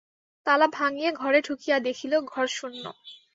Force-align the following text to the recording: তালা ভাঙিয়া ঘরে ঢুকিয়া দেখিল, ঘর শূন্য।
তালা 0.45 0.67
ভাঙিয়া 0.69 1.11
ঘরে 1.13 1.39
ঢুকিয়া 1.47 1.77
দেখিল, 1.87 2.13
ঘর 2.31 2.45
শূন্য। 2.49 2.83